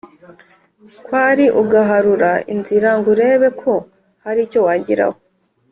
[1.05, 3.73] kwari ugaharura inzira ngurebe ko
[4.23, 5.17] haricyo wageraho